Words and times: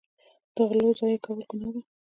د 0.55 0.57
غلو 0.69 0.89
ضایع 0.99 1.19
کول 1.25 1.39
ګناه 1.49 1.71
ده. 1.73 1.81